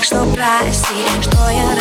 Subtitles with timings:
[0.00, 1.74] Так что прости, что я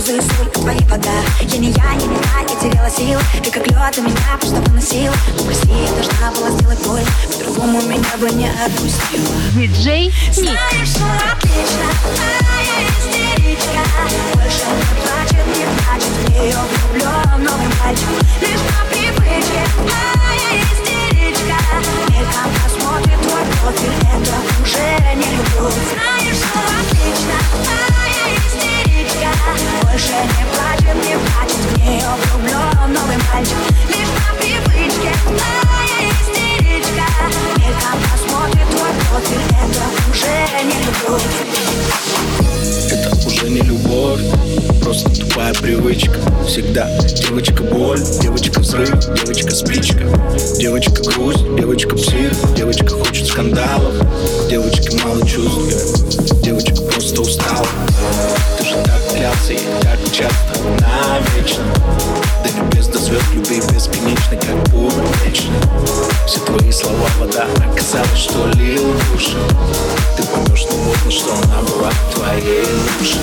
[0.00, 1.10] слезы, соль, твои вода
[1.42, 3.20] Я не я, не я, я теряла силы.
[3.42, 7.02] Ты как лед, ты меня просто выносила Ну прости, я должна была сделать боль.
[7.32, 9.34] По-другому меня бы не отпустила.
[9.54, 10.14] Диджей Ник.
[10.34, 13.82] Знаешь, что отлично, а я истеричка.
[14.34, 16.14] Больше не плачет, не плачет.
[16.14, 16.58] В нее
[16.92, 18.08] влюблен новый мальчик
[18.40, 21.58] Лишь по привычке, а я истеричка.
[22.10, 23.98] Мельком посмотрит твой профиль.
[24.14, 25.74] Это уже не любовь.
[25.90, 27.34] Знаешь, что отлично,
[27.66, 27.97] а
[42.90, 44.20] Это уже не любовь
[44.88, 46.14] просто тупая привычка.
[46.46, 50.00] Всегда девочка боль, девочка взрыв, девочка спичка.
[50.58, 53.94] Девочка грусть, девочка псих, девочка хочет скандалов.
[54.48, 57.66] Девочки мало чувств, девочка просто устала.
[58.58, 61.64] Ты же так ей так часто, навечно
[62.44, 65.54] До небес, до звезд, любви бесконечно, как будто вечно
[66.26, 69.36] Все твои слова вода, оказалось, что лил в уши
[70.16, 72.64] Ты поймешь, но вот что она была твоей
[73.00, 73.20] лучшей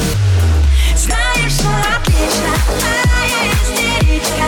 [0.98, 2.52] Знаешь, что отлично,
[2.82, 4.46] а я истеричка.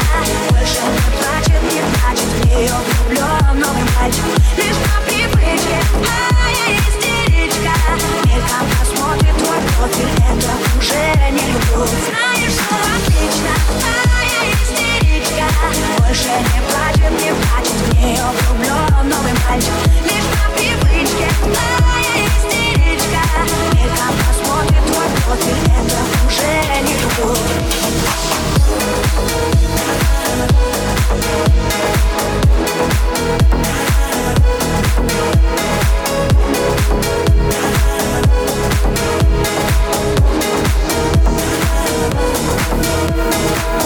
[0.49, 2.73] Больше не плачет, не плачет В нее
[3.07, 4.25] влюблен новый мальчик.
[4.57, 7.16] Лишь по привычке, а я истеричка
[8.79, 11.89] Посмотрит твой профиль Это уже не любовь.
[12.09, 14.16] Знаешь, что отлично,
[15.99, 19.73] Больше не плачет, не плачет В нее влюблен новый мальчик.
[20.03, 23.21] Лишь по привычке, а я истеричка.
[23.73, 26.51] Мельком посмотрит твой профиль Это уже
[26.83, 27.67] не любовь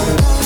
[0.02, 0.41] Запускаю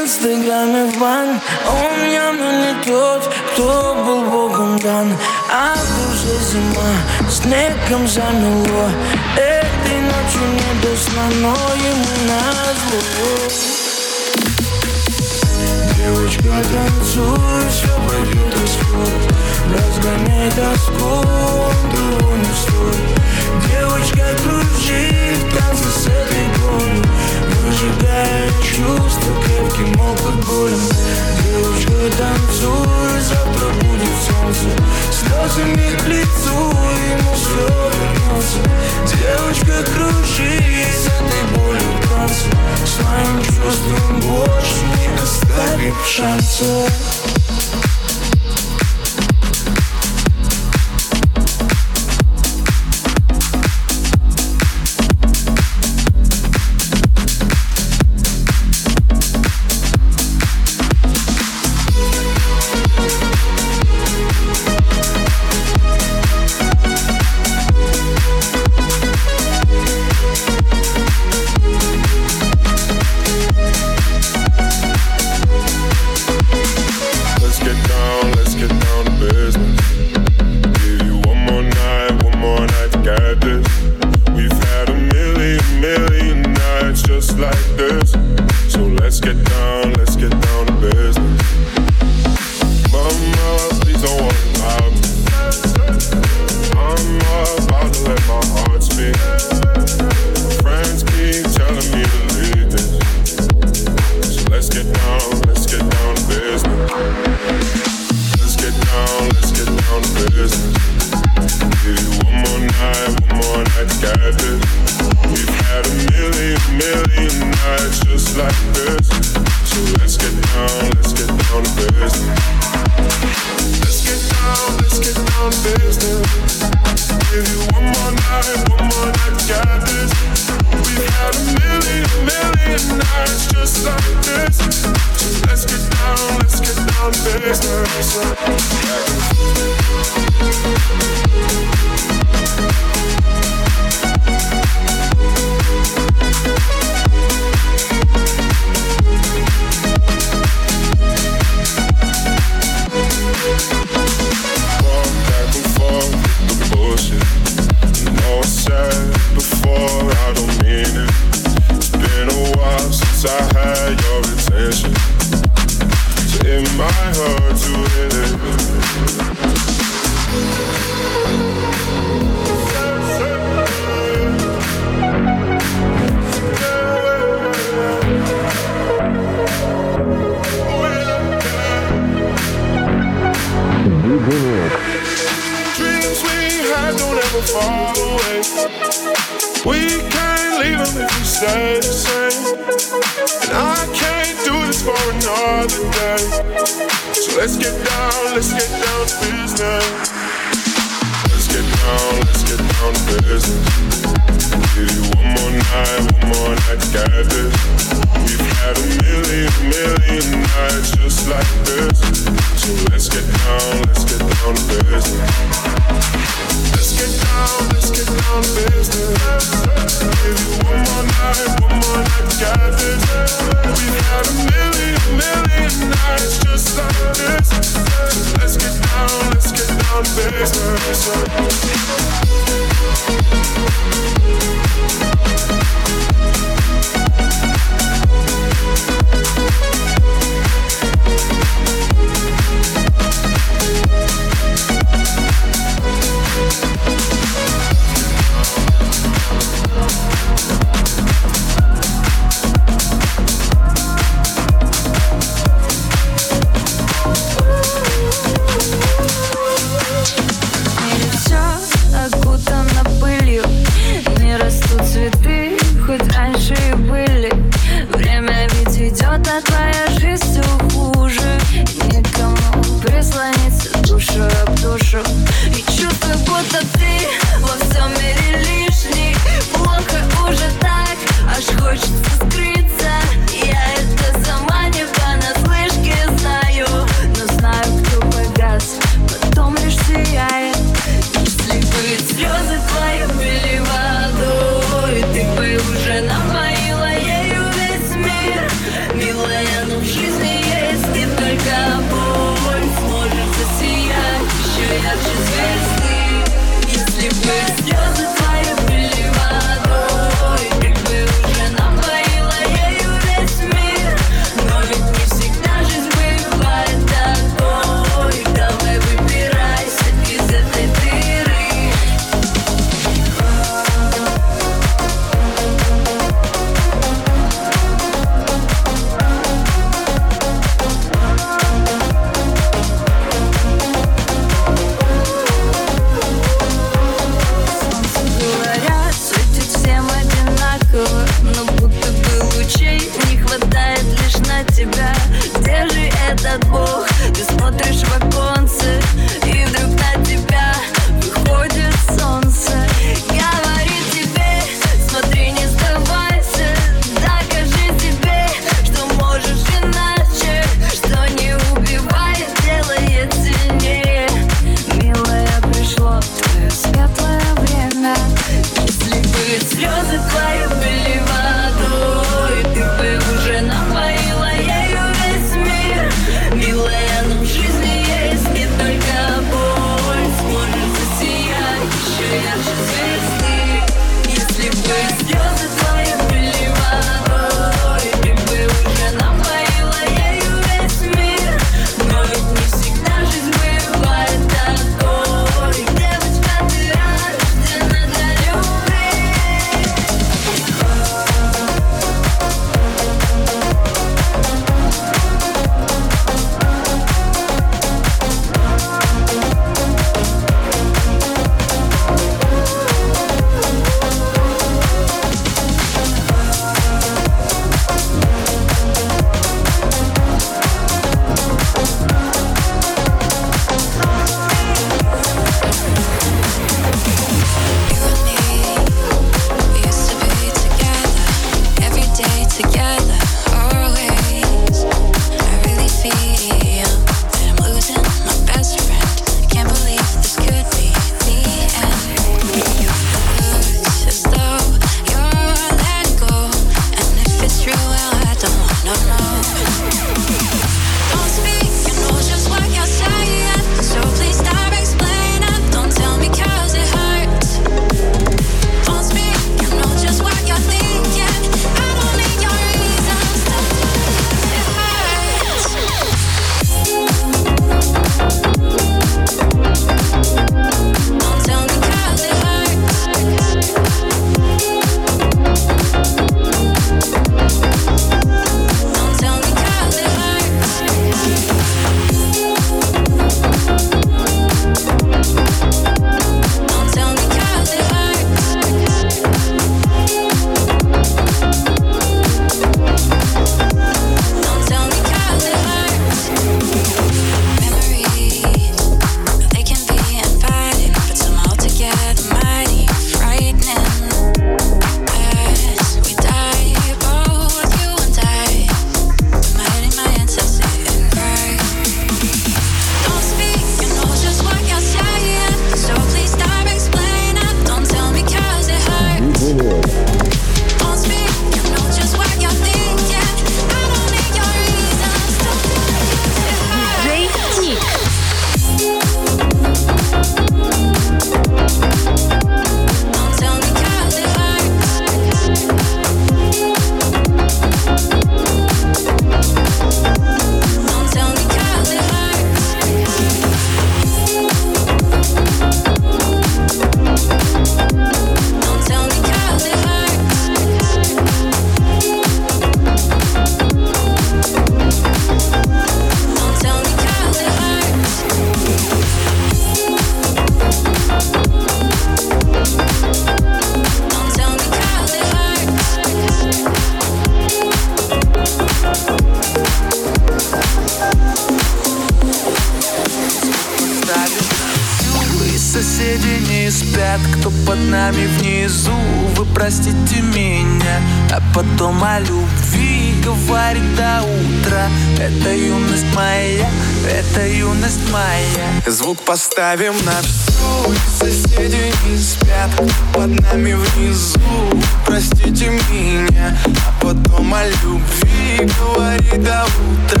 [599.58, 600.00] утра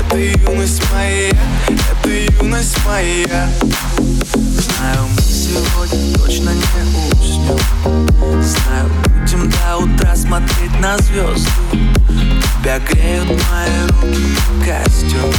[0.00, 1.30] Это юность моя,
[1.68, 3.48] это юность моя.
[4.34, 8.42] Знаю, мы сегодня точно не уснем.
[8.42, 15.32] Знаю, будем до утра смотреть на звезды Тебя греют мои руки и костюм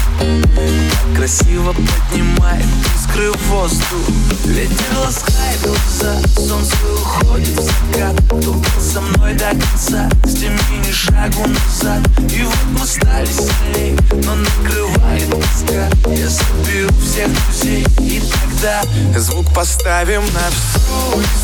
[0.55, 4.07] Так красиво поднимает искры в воздух.
[4.45, 8.15] Ветер ласкает глаза, солнце уходит в закат.
[8.25, 12.07] Кто был со мной до конца, с теми ни шагу назад.
[12.33, 18.83] И вот мы стали сильней, но накрывает тоска Я соберу всех друзей и тогда
[19.19, 20.79] Звук поставим на всю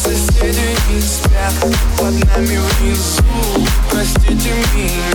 [0.03, 1.53] Соседи не спят.
[1.97, 3.67] Под нами внизу.
[3.89, 5.14] Простите меня,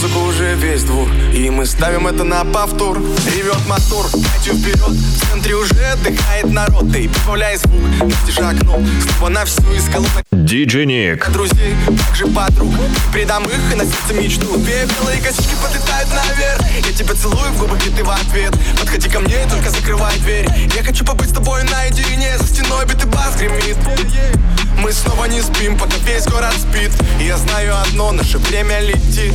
[0.00, 1.08] Музыку уже весь двор.
[1.34, 2.98] И мы ставим это на повтор.
[3.34, 4.78] Ревет мотор, дайте вперед.
[4.78, 6.92] В центре уже отдыхает народ.
[6.92, 8.80] Ты прибавляй звук, настежь окно.
[9.02, 11.28] Снова на всю из колонок Диджей Ник.
[11.32, 11.74] друзей,
[12.06, 12.72] также подруг.
[13.12, 14.56] Предам их и на сердце мечту.
[14.58, 16.60] Две белые косички подлетают наверх.
[16.86, 18.54] Я тебя целую в губы, и ты в ответ.
[18.78, 20.46] Подходи ко мне только закрывай дверь.
[20.76, 22.38] Я хочу побыть с тобой наедине.
[22.38, 23.76] За стеной битый бас гремит.
[24.76, 26.92] Мы снова не спим, пока весь город спит.
[27.20, 29.34] Я знаю одно, наше время летит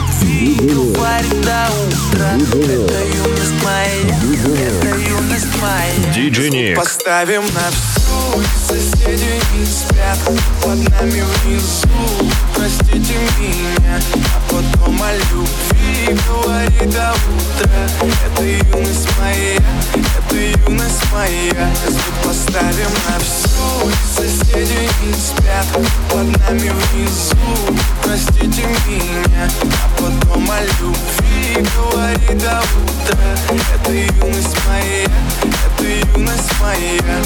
[6.61, 6.75] Ник.
[6.75, 8.70] Поставим на всю
[9.07, 10.19] Не спят
[10.61, 12.31] под нами внизу.
[12.55, 13.99] Простите меня,
[14.35, 17.87] а потом о любви Говори до утра
[18.25, 19.57] Это юность моя,
[19.95, 21.69] это юность моя.
[21.87, 25.65] Звук поставим на всю Соседи не спят
[26.09, 27.75] под нами внизу.
[28.03, 35.07] Простите меня, а потом о любви Говори до утра Это юность моя,
[35.41, 35.83] это
[36.15, 37.21] юность моя.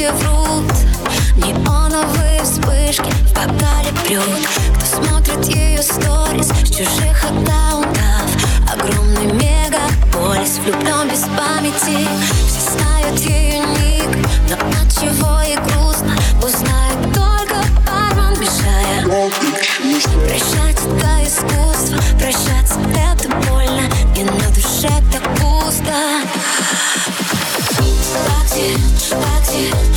[0.00, 0.72] все врут
[1.36, 8.24] Неоновые вспышки в бокале прют Кто смотрит ее сторис с чужих аккаунтов?
[8.72, 12.08] Огромный мегаполис влюблен без памяти.
[12.48, 16.16] Все знают ее ник, но от чего ей грустно?
[16.42, 23.82] Узнает только парман мешая Прощать это искусство, прощаться это больно.
[24.16, 25.92] И на душе так пусто.
[28.26, 28.76] Такси,
[29.10, 29.89] такси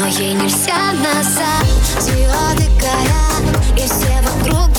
[0.00, 1.66] Но ей нельзя назад.
[2.00, 3.44] Звезды горят,
[3.76, 4.69] и все вокруг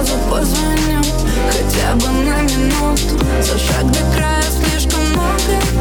[0.00, 1.02] сразу позвоню
[1.50, 3.24] Хотя бы на минуту.
[3.42, 5.34] За шаг до края слишком много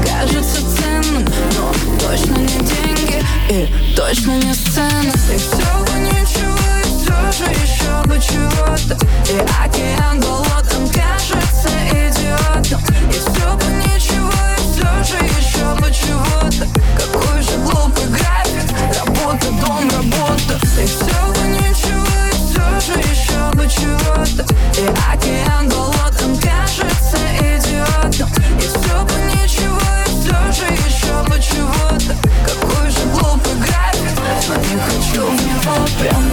[0.05, 5.13] Кажется ценным, но точно не деньги И точно не сцена.
[5.34, 8.97] И все бы ничего, и все же еще бы чего-то.
[9.32, 12.82] И океан болотом кажется идиотом.
[13.09, 16.67] И все бы ничего, и все же еще бы чего-то.
[16.97, 20.59] Какой же глупый график Работа, дом, работа.
[20.82, 22.28] И все бы ничего,
[22.70, 24.45] и все же еще бы чего-то
[24.78, 28.30] И океан болотом кажется идиотом.
[28.57, 32.15] И все бы ничего, и все же еще бы чего-то
[32.45, 34.13] Какой же глупый график.
[34.47, 36.24] Но не хочу в него прям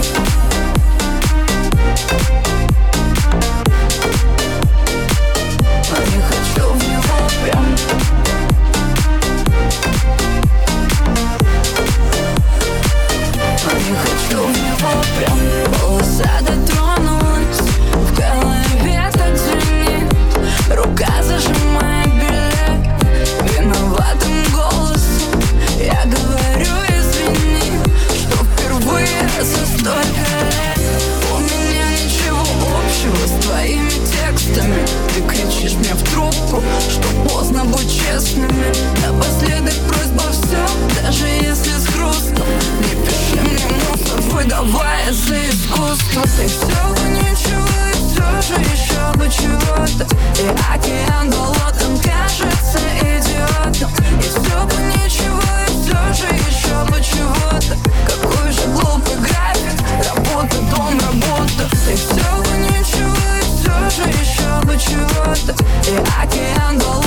[46.23, 50.05] и все ничего и все еще бы чего-то.
[50.41, 57.77] И океан болотом кажется идиотом И все бы ничего и все еще бы чего-то.
[58.07, 61.69] Какой же глупый график Работа, дом, работа.
[61.91, 65.55] И все бы ничего и все еще бы чего-то.
[65.89, 67.06] И океан болотом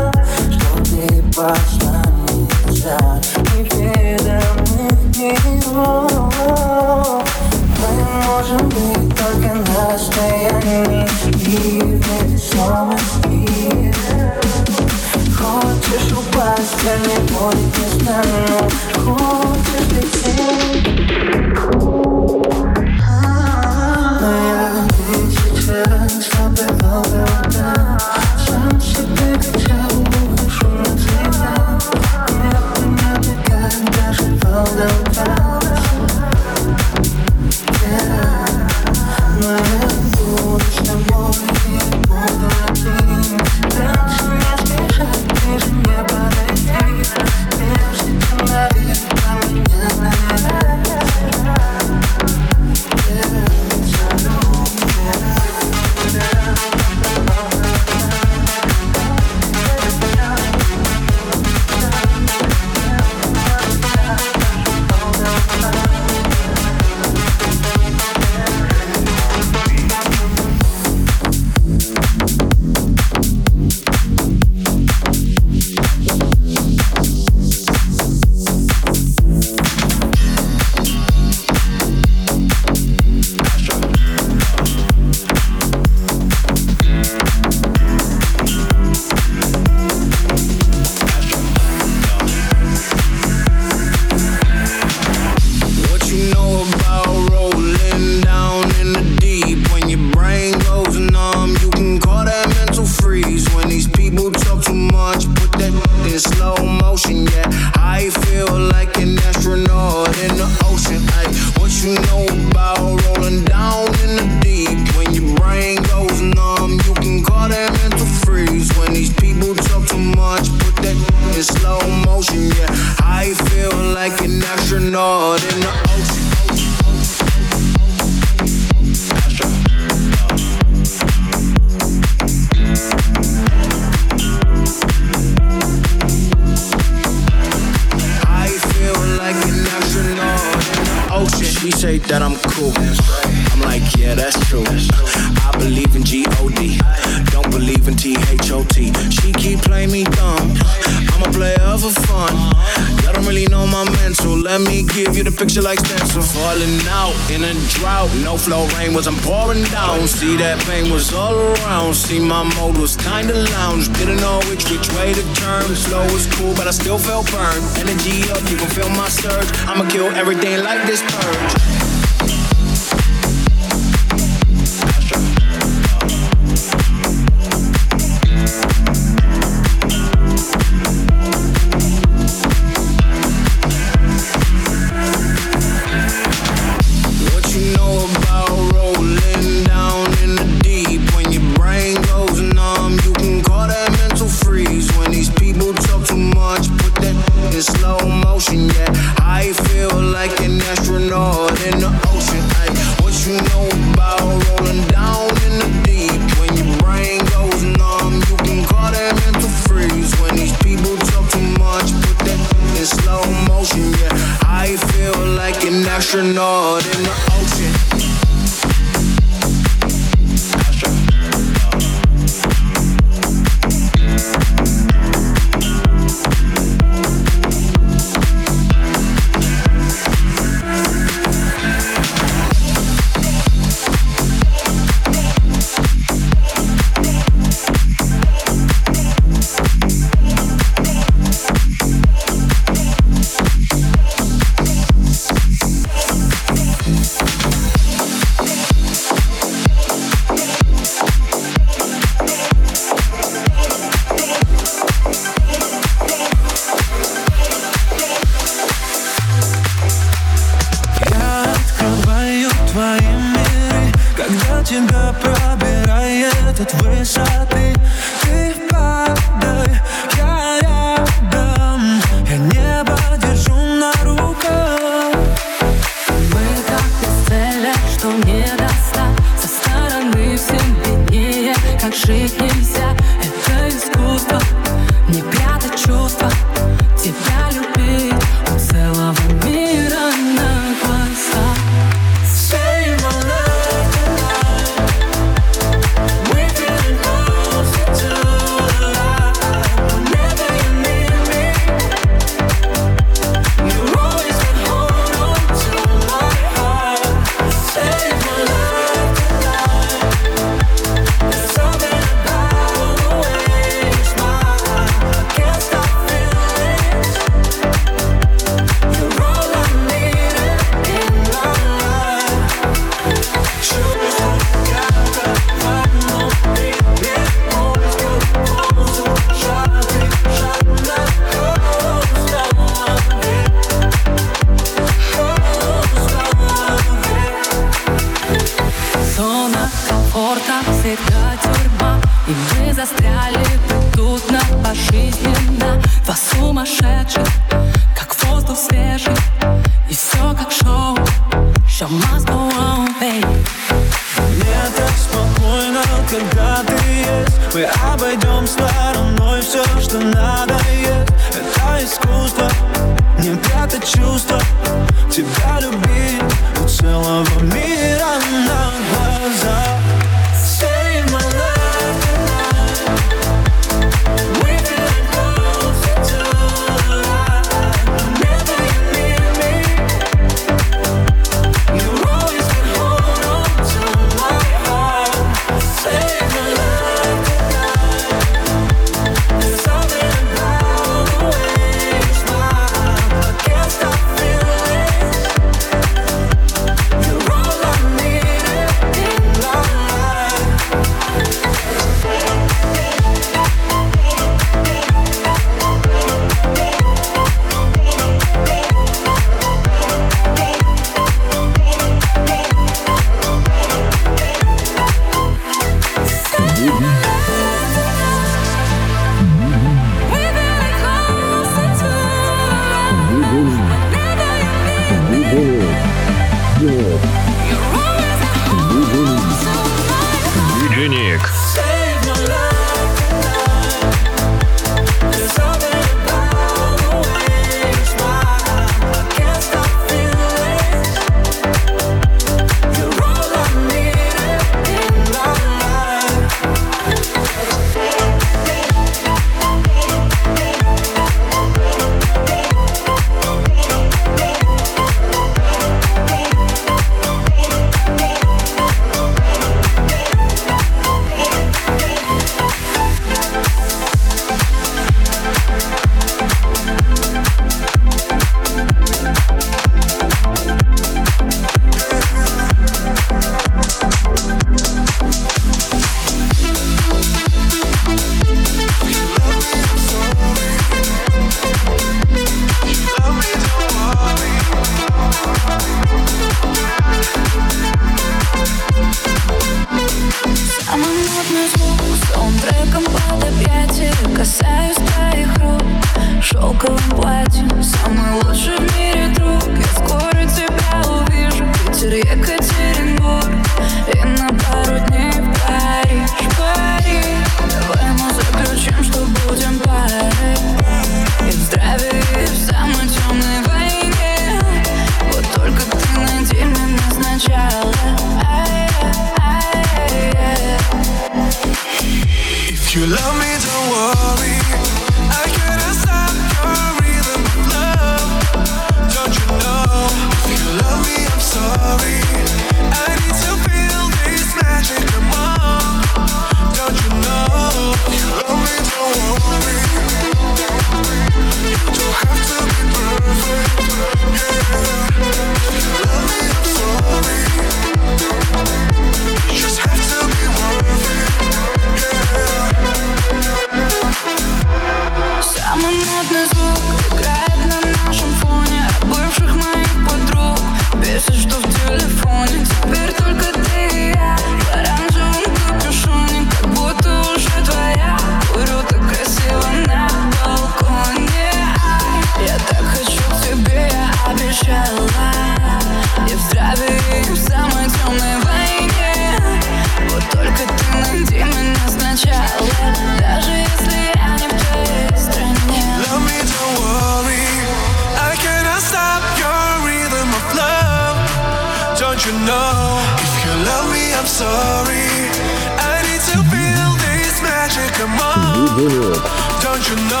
[598.60, 599.42] Rhythm of love.
[599.42, 600.00] Don't you know?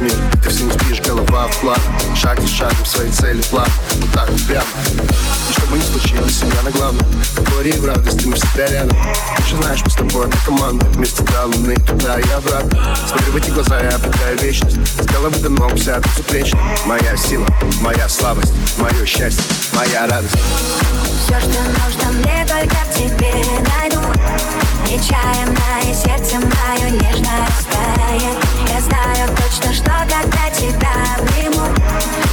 [0.00, 0.12] Мир.
[0.42, 1.78] Ты все не спишь, голова в план
[2.14, 4.64] Шаг за шагом своей цели план Вот так вот прямо
[5.48, 7.04] И чтобы не случилось, семья на главном.
[7.04, 8.96] В горе и в радости мы всегда рядом.
[9.36, 10.84] Ты же знаешь, мы с тобой одна команда.
[10.86, 12.96] Вместе до луны, туда и обратно.
[13.06, 14.78] Смотрю в эти глаза, я обретаю вечность.
[15.00, 17.46] С головы до ног вся безупречна Моя сила,
[17.80, 19.44] моя слабость Мое счастье,
[19.74, 20.34] моя радость.
[21.24, 23.32] Все, что нужно мне, только в тебе
[23.78, 24.19] найду
[24.90, 28.36] Нечаянно и сердце мое нежно растает.
[28.68, 31.64] Я знаю точно, что когда тебя обниму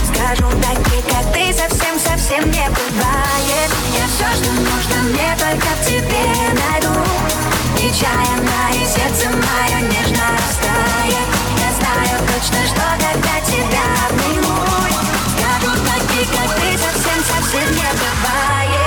[0.10, 3.70] Скажу такие, как ты, совсем-совсем не бывает.
[3.94, 6.26] Я все, что нужно мне, только в тебе
[6.58, 7.00] найду.
[7.76, 11.30] Нечаянно и сердце мое нежно растает.
[11.62, 14.58] Я знаю точно, что когда тебя обниму
[15.38, 18.87] Скажу такие, как ты, совсем-совсем не бывает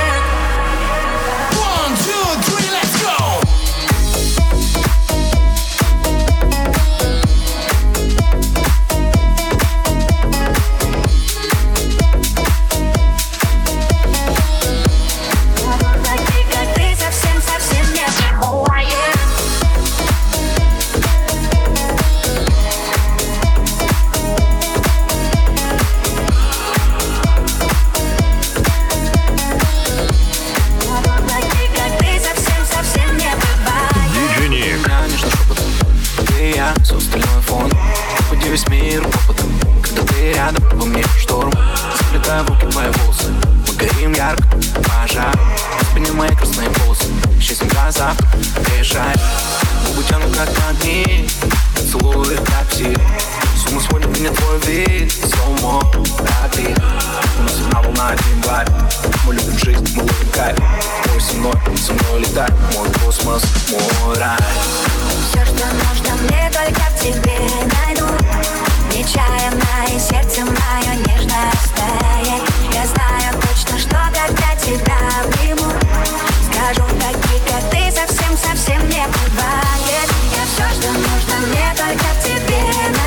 [48.01, 48.27] Завтра,
[48.65, 49.15] приезжай
[49.87, 51.29] Губы тянут как огни
[51.75, 52.97] Поцелуй как пси
[53.55, 55.83] С ума сводит меня твой вид Слоумо,
[56.17, 56.75] ради
[57.39, 58.71] У нас одна волна, один вайб
[59.27, 60.57] Мы любим жизнь, мы ловим кайф.
[61.11, 64.39] Мой со мной, со мной летай Мой космос, мой рай.
[65.29, 67.39] Все, что нужно мне, только в тебе
[67.85, 68.07] найду.
[68.97, 75.71] Нечаянно и сердце мое нежно растает Я знаю точно, что когда тебя обниму
[76.61, 80.11] Скажу такие, как ты, совсем-совсем не бывает.
[80.31, 83.00] Я все, что нужно мне, только тебе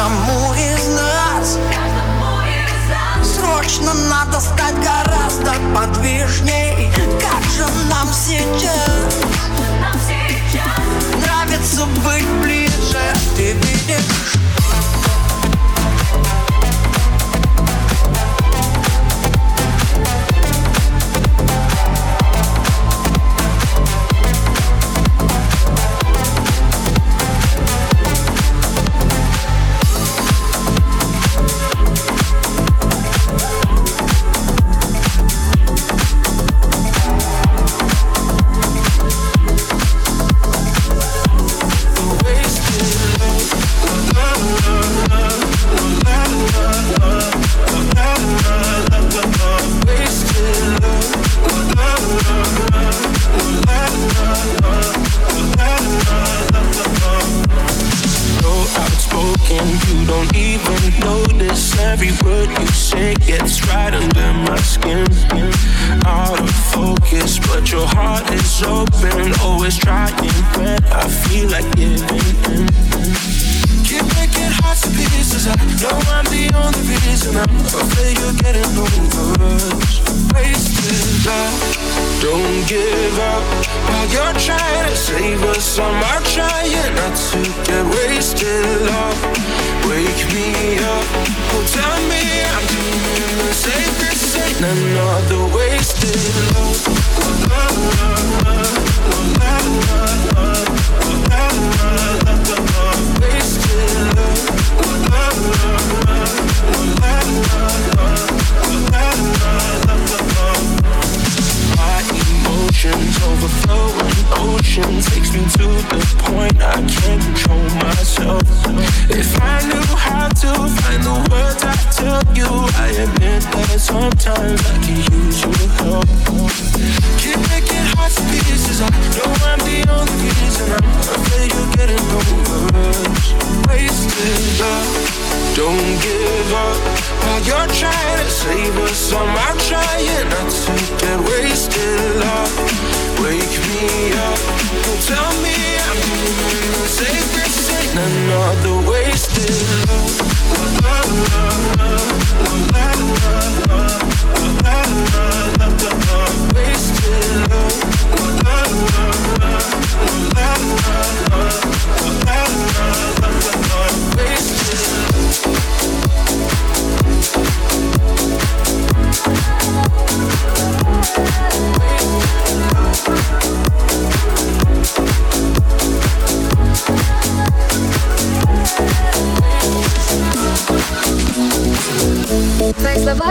[0.00, 1.58] каждому из нас?
[3.22, 6.90] Срочно надо стать гораздо подвижней.
[7.20, 9.14] Как же нам сейчас?
[11.22, 13.69] Нравится быть ближе, ты видишь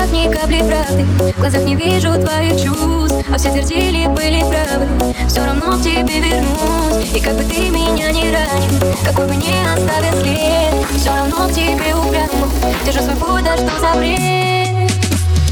[0.09, 1.05] глазах ни капли правды
[1.35, 4.87] В глазах не вижу твоих чувств А все твердили, были правы.
[5.27, 9.53] Все равно к тебе вернусь И как бы ты меня не ранил Какой бы не
[9.63, 12.47] оставил след Все равно к тебе упряму
[12.85, 14.91] Держу свой даже что за бред.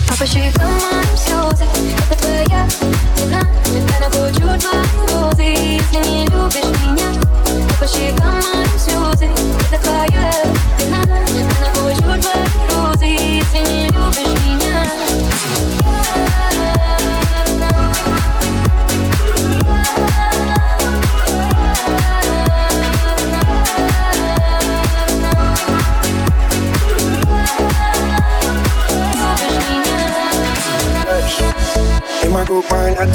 [0.09, 1.65] А по щекам мои слезы
[2.09, 2.67] Это твоя
[3.15, 7.09] цена Я нахочу твои розы Если не любишь меня.
[7.45, 9.29] А По щекам мои слезы
[9.71, 10.31] Это твоя
[10.77, 12.66] цена Я нахочу твои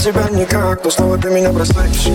[0.02, 2.08] тебя никак, то снова ты меня бросаешь.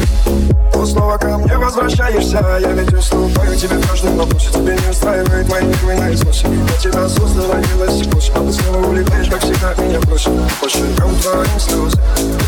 [0.73, 2.59] То снова ко мне возвращаешься.
[2.59, 7.07] Я ведь уступаю тебе в каждом вопросе Тебе не устраивает мои нервы наизусть Я тебя
[7.07, 10.31] создала делась пусть А ты снова улетаешь, как всегда меня бросишь.
[10.61, 11.97] По щекам твоим слезы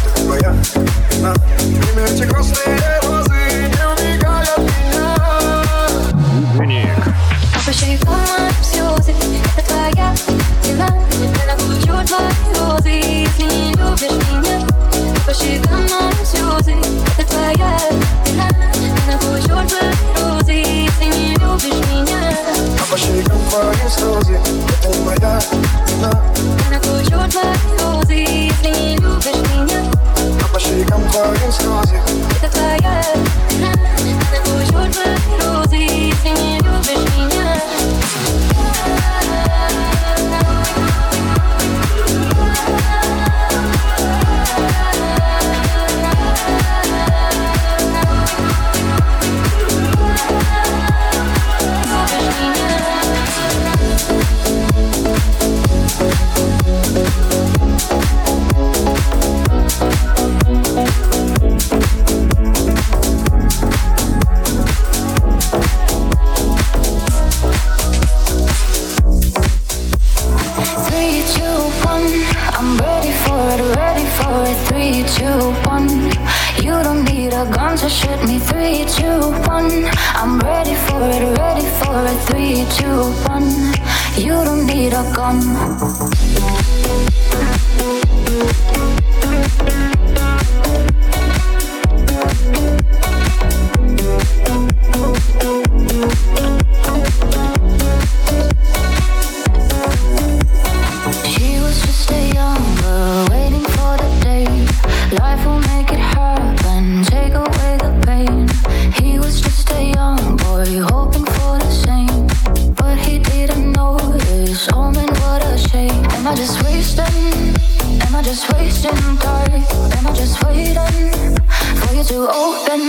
[0.05, 0.55] Это твоя
[1.11, 1.33] вина.
[1.61, 3.31] Время этих красные розы
[3.63, 5.15] Не убегай от меня.
[6.65, 7.03] Ник.
[7.65, 8.15] По щекам
[8.61, 9.13] слезы
[9.57, 10.38] Это твоя вина
[10.69, 10.85] Я
[11.47, 12.29] накручу твои
[12.59, 14.67] розы Если не любишь меня.
[15.25, 16.75] По щекам мои слезы
[17.17, 17.79] Это твоя
[18.25, 18.47] вина.
[18.73, 22.37] Ты напущешь твои розы Если не любишь меня.
[22.79, 24.39] А по щекам твои слезы
[24.83, 25.41] Это моя
[25.87, 26.23] вина.
[26.35, 29.83] Ты напущешь твои розы Если не любишь меня.
[30.21, 31.99] А по щекам твои слезы
[32.43, 33.03] Это твоя
[33.49, 33.73] вина.
[33.97, 37.59] Ты напущешь твои розы Если не любишь меня
[40.43, 40.88] был
[82.89, 83.45] you run,
[84.17, 86.18] you don't need a gun.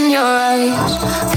[0.00, 1.29] in your eyes.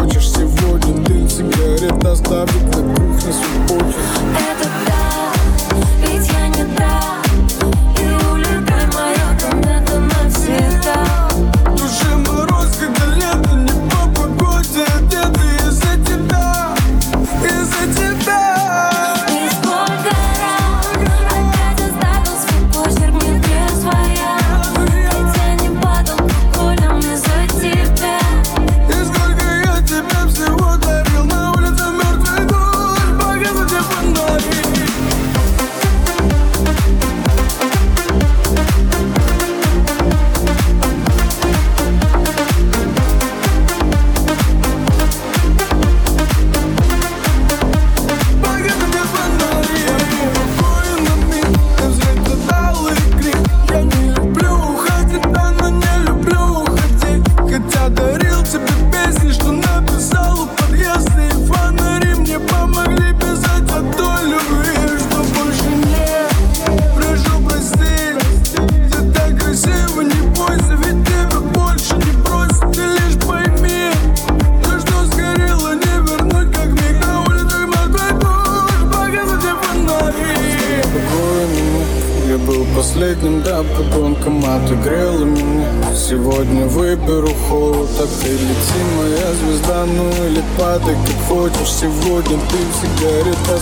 [0.00, 3.98] хочешь сегодня Дым сигарет оставить на кухне субботе
[4.34, 5.32] Это да,
[6.00, 7.19] ведь я не прав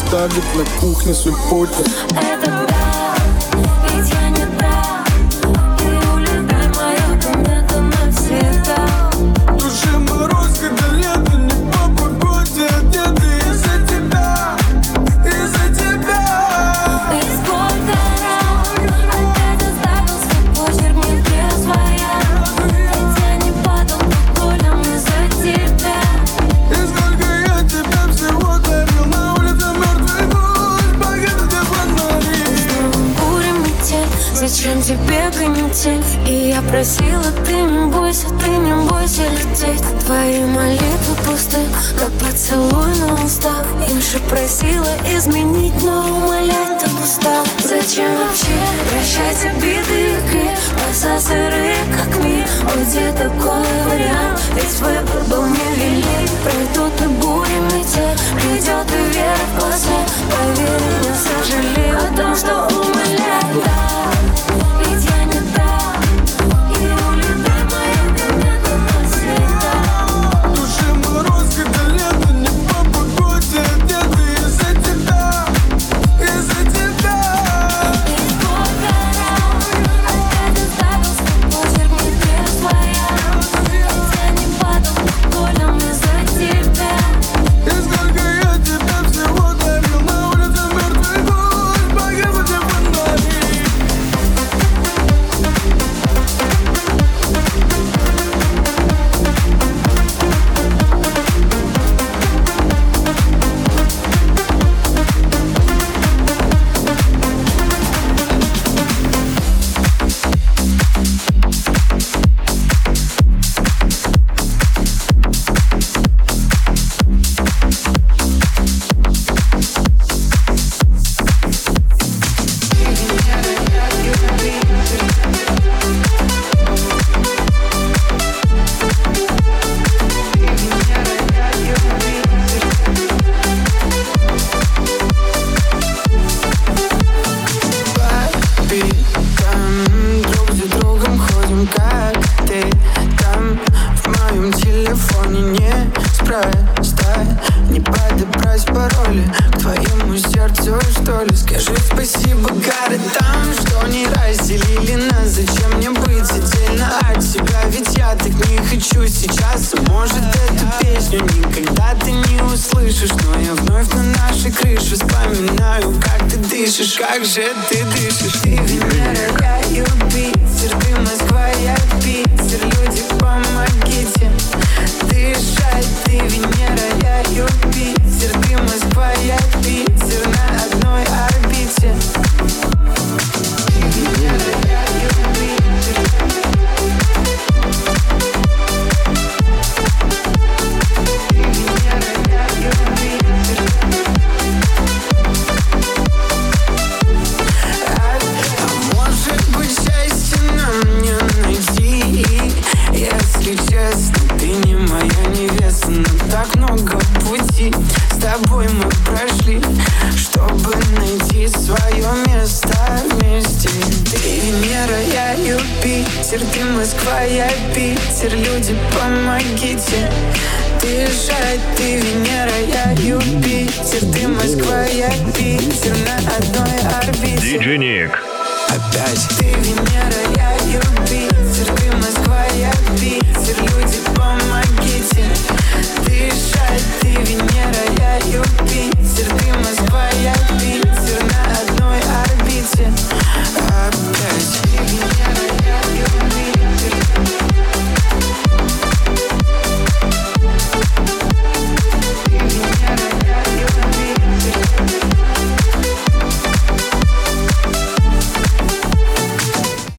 [0.09, 2.68] сигарет оставит на кухне свой потер